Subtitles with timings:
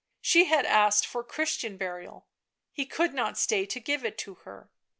[0.19, 2.25] she had asked for Christian burial...
[2.71, 4.71] he could not stay to give it her..